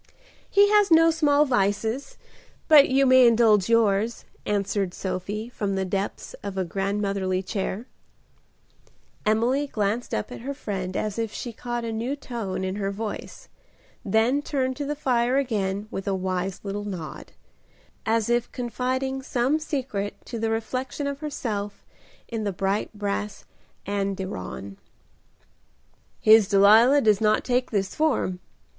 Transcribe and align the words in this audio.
"He 0.49 0.71
has 0.71 0.89
no 0.89 1.11
small 1.11 1.45
vices, 1.45 2.17
but 2.67 2.89
you 2.89 3.05
may 3.05 3.27
indulge 3.27 3.69
yours," 3.69 4.25
answered 4.47 4.95
Sophie, 4.95 5.47
from 5.49 5.75
the 5.75 5.85
depths 5.85 6.33
of 6.41 6.57
a 6.57 6.65
grandmotherly 6.65 7.43
chair. 7.43 7.85
Emily 9.27 9.67
glanced 9.67 10.11
up 10.11 10.31
at 10.31 10.39
her 10.41 10.55
friend 10.55 10.97
as 10.97 11.19
if 11.19 11.31
she 11.31 11.53
caught 11.53 11.85
a 11.85 11.91
new 11.91 12.15
tone 12.15 12.63
in 12.63 12.77
her 12.77 12.89
voice, 12.89 13.47
then 14.03 14.41
turned 14.41 14.75
to 14.77 14.85
the 14.85 14.95
fire 14.95 15.37
again 15.37 15.87
with 15.91 16.07
a 16.07 16.15
wise 16.15 16.61
little 16.63 16.83
nod, 16.83 17.33
as 18.03 18.27
if 18.27 18.51
confiding 18.51 19.21
some 19.21 19.59
secret 19.59 20.15
to 20.25 20.39
the 20.39 20.49
reflection 20.49 21.05
of 21.05 21.19
herself 21.19 21.85
in 22.27 22.43
the 22.43 22.51
bright 22.51 22.91
brass 22.95 23.45
andiron. 23.85 24.77
"His 26.19 26.47
Delilah 26.47 27.01
does 27.01 27.21
not 27.21 27.43
take 27.43 27.69
this 27.69 27.93
form. 27.93 28.39